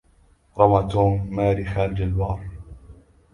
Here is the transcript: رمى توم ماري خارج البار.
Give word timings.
رمى 0.57 0.81
توم 0.91 1.13
ماري 1.35 1.65
خارج 1.73 1.99
البار. 2.07 2.39